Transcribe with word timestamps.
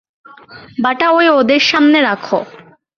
বাটা 0.77 1.07
ঐ 1.11 1.19
ওঁদের 1.37 1.61
সামনে 1.69 1.99
রাখো। 2.01 2.39